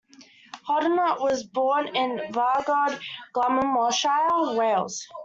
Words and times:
Hoddinott 0.67 1.21
was 1.21 1.43
born 1.43 1.95
in 1.95 2.31
Bargoed, 2.31 2.99
Glamorganshire, 3.35 4.55
Wales. 4.57 5.07